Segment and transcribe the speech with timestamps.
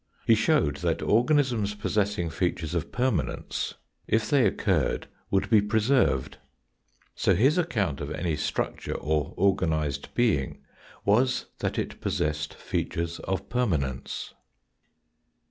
[0.25, 3.75] He showed that organisms possessing features of permanence,
[4.07, 6.39] if they occurred would be preserved.
[7.13, 10.63] So his account of any structure or organised being
[11.05, 14.33] was that it possessed features of permanence.